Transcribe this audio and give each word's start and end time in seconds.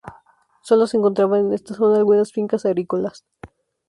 Solo 0.63 0.87
se 0.87 0.97
encontraban 0.97 1.45
en 1.45 1.53
esta 1.53 1.75
zona 1.75 1.97
algunas 1.97 2.31
fincas 2.31 2.65
agrícolas. 2.65 3.23